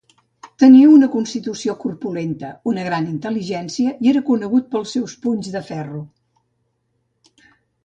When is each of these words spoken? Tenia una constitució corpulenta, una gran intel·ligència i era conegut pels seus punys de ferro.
Tenia 0.61 0.85
una 0.93 1.09
constitució 1.15 1.75
corpulenta, 1.83 2.49
una 2.73 2.87
gran 2.87 3.05
intel·ligència 3.17 3.93
i 4.07 4.11
era 4.15 4.25
conegut 4.31 4.73
pels 4.73 4.97
seus 4.97 5.17
punys 5.27 5.53
de 5.59 5.65
ferro. 5.71 6.03